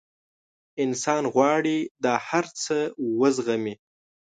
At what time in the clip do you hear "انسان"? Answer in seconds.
0.83-1.23